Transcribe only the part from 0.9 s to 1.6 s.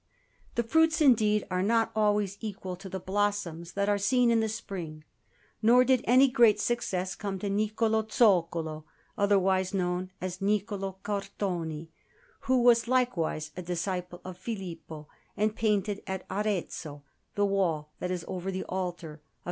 indeed,